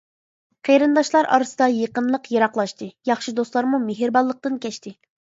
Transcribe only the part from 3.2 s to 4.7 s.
دوستلارمۇ مېھرىبانلىقتىن